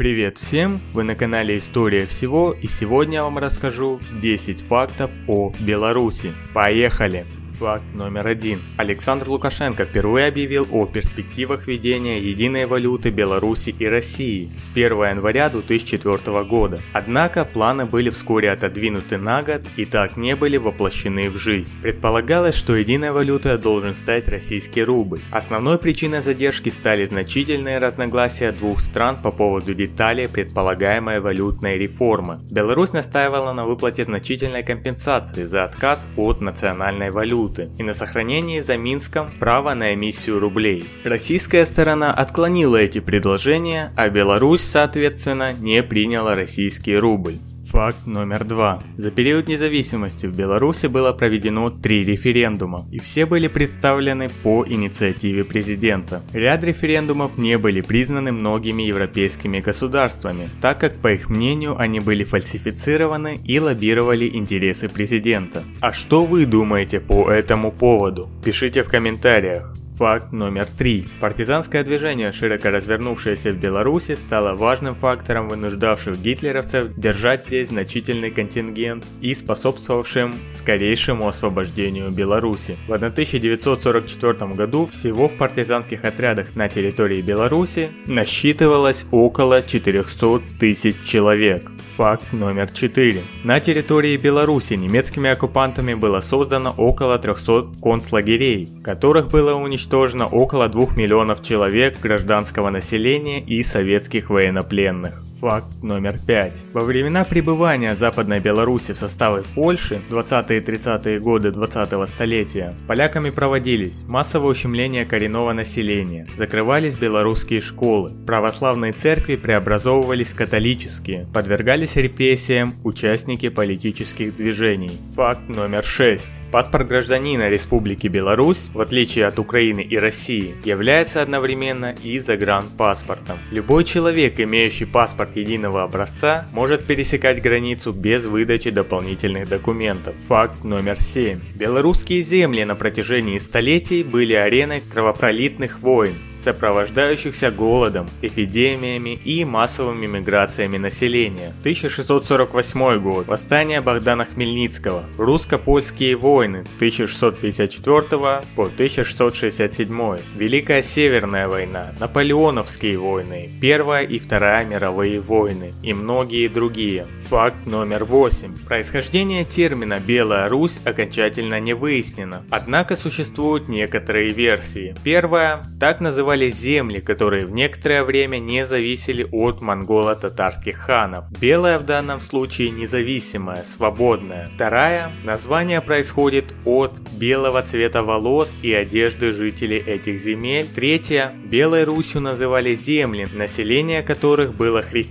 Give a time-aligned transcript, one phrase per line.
[0.00, 0.80] Привет всем!
[0.94, 6.32] Вы на канале История всего и сегодня я вам расскажу 10 фактов о Беларуси.
[6.54, 7.26] Поехали!
[7.60, 8.62] Факт номер один.
[8.78, 15.50] Александр Лукашенко впервые объявил о перспективах введения единой валюты Беларуси и России с 1 января
[15.50, 16.80] 2004 года.
[16.94, 21.76] Однако планы были вскоре отодвинуты на год и так не были воплощены в жизнь.
[21.82, 25.20] Предполагалось, что единой валютой должен стать российский рубль.
[25.30, 32.40] Основной причиной задержки стали значительные разногласия двух стран по поводу деталей предполагаемой валютной реформы.
[32.50, 38.62] Беларусь настаивала на выплате значительной компенсации за отказ от национальной валюты валюты и на сохранение
[38.62, 40.86] за Минском права на эмиссию рублей.
[41.04, 47.38] Российская сторона отклонила эти предложения, а Беларусь, соответственно, не приняла российский рубль.
[47.70, 48.82] Факт номер два.
[48.96, 55.44] За период независимости в Беларуси было проведено три референдума, и все были представлены по инициативе
[55.44, 56.20] президента.
[56.32, 62.24] Ряд референдумов не были признаны многими европейскими государствами, так как, по их мнению, они были
[62.24, 65.62] фальсифицированы и лоббировали интересы президента.
[65.80, 68.28] А что вы думаете по этому поводу?
[68.44, 69.79] Пишите в комментариях.
[70.00, 71.06] Факт номер три.
[71.20, 79.04] Партизанское движение, широко развернувшееся в Беларуси, стало важным фактором, вынуждавшим гитлеровцев держать здесь значительный контингент
[79.20, 82.78] и способствовавшим скорейшему освобождению Беларуси.
[82.88, 91.70] В 1944 году всего в партизанских отрядах на территории Беларуси насчитывалось около 400 тысяч человек.
[91.96, 93.24] Факт номер 4.
[93.44, 100.68] На территории Беларуси немецкими оккупантами было создано около 300 концлагерей, в которых было уничтожено около
[100.68, 105.29] 2 миллионов человек гражданского населения и советских военнопленных.
[105.40, 106.64] Факт номер 5.
[106.74, 114.50] Во времена пребывания Западной Беларуси в составе Польши 20-30-е годы 20-го столетия поляками проводились массовое
[114.50, 124.36] ущемление коренного населения, закрывались белорусские школы, православные церкви преобразовывались в католические, подвергались репрессиям участники политических
[124.36, 124.98] движений.
[125.14, 126.32] Факт номер 6.
[126.52, 133.38] Паспорт гражданина Республики Беларусь, в отличие от Украины и России, является одновременно и загранпаспортом.
[133.50, 140.14] Любой человек, имеющий паспорт паспорт единого образца может пересекать границу без выдачи дополнительных документов.
[140.28, 141.40] Факт номер 7.
[141.54, 150.78] Белорусские земли на протяжении столетий были ареной кровопролитных войн, сопровождающихся голодом, эпидемиями и массовыми миграциями
[150.78, 151.52] населения.
[151.60, 153.26] 1648 год.
[153.26, 155.04] Восстание Богдана Хмельницкого.
[155.18, 160.18] Русско-польские войны 1654 по 1667.
[160.36, 161.92] Великая Северная война.
[162.00, 163.50] Наполеоновские войны.
[163.60, 165.72] Первая и Вторая мировые войны.
[165.82, 167.06] И многие другие.
[167.28, 168.66] Факт номер 8.
[168.66, 174.96] Происхождение термина «Белая Русь» окончательно не выяснено, однако существуют некоторые версии.
[175.04, 181.30] Первая– так назывались земли, которые в некоторое время не зависели от монголо-татарских ханов.
[181.40, 184.50] Белая в данном случае независимая, свободная.
[184.56, 190.66] Вторая– название происходит от белого цвета волос и одежды жителей этих земель.
[190.74, 195.09] Третья– Белой Русью называли земли, население которых было христианским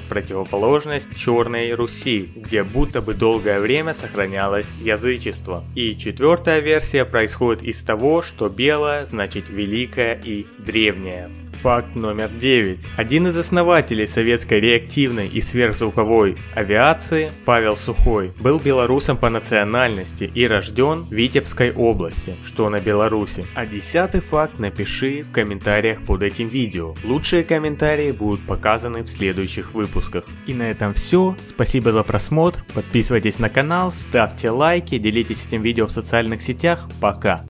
[0.00, 5.62] в противоположность черной Руси, где будто бы долгое время сохранялось язычество.
[5.74, 11.30] И четвертая версия происходит из того, что белое значит великое и древнее.
[11.64, 12.88] Факт номер 9.
[12.98, 20.46] Один из основателей советской реактивной и сверхзвуковой авиации, Павел Сухой, был белорусом по национальности и
[20.46, 23.46] рожден в Витебской области, что на Беларуси.
[23.54, 26.96] А десятый факт напиши в комментариях под этим видео.
[27.02, 30.24] Лучшие комментарии будут показаны в следующих выпусках.
[30.46, 31.34] И на этом все.
[31.48, 32.62] Спасибо за просмотр.
[32.74, 36.90] Подписывайтесь на канал, ставьте лайки, делитесь этим видео в социальных сетях.
[37.00, 37.42] Пока.